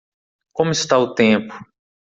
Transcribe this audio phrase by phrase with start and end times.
[0.55, 1.53] Como está o tempo?